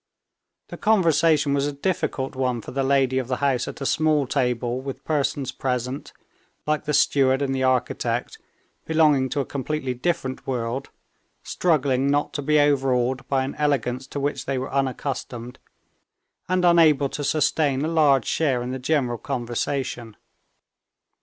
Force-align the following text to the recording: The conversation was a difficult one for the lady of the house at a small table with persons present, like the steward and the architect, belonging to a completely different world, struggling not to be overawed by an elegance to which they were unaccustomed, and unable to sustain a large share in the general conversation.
The 0.69 0.77
conversation 0.77 1.53
was 1.53 1.67
a 1.67 1.71
difficult 1.71 2.35
one 2.35 2.59
for 2.61 2.71
the 2.71 2.83
lady 2.83 3.19
of 3.19 3.27
the 3.27 3.35
house 3.35 3.67
at 3.67 3.81
a 3.81 3.85
small 3.85 4.25
table 4.25 4.81
with 4.81 5.05
persons 5.05 5.51
present, 5.51 6.11
like 6.65 6.85
the 6.85 6.93
steward 6.95 7.43
and 7.43 7.53
the 7.53 7.61
architect, 7.61 8.39
belonging 8.87 9.29
to 9.29 9.41
a 9.41 9.45
completely 9.45 9.93
different 9.93 10.47
world, 10.47 10.89
struggling 11.43 12.07
not 12.09 12.33
to 12.33 12.41
be 12.41 12.59
overawed 12.59 13.27
by 13.27 13.43
an 13.43 13.53
elegance 13.59 14.07
to 14.07 14.19
which 14.19 14.45
they 14.47 14.57
were 14.57 14.73
unaccustomed, 14.73 15.59
and 16.49 16.65
unable 16.65 17.09
to 17.09 17.23
sustain 17.23 17.85
a 17.85 17.87
large 17.87 18.25
share 18.25 18.63
in 18.63 18.71
the 18.71 18.79
general 18.79 19.19
conversation. 19.19 20.17